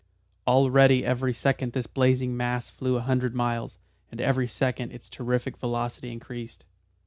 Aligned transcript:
Already 0.47 1.05
every 1.05 1.31
second 1.31 1.73
this 1.73 1.85
blazing 1.85 2.35
mass 2.35 2.71
flew 2.71 2.95
a 2.95 3.01
hundred 3.01 3.35
miles, 3.35 3.77
and 4.09 4.19
every 4.19 4.47
second 4.47 4.91
its 4.91 5.07
terrific 5.07 5.57
velocity 5.57 6.11
increased. 6.11 6.65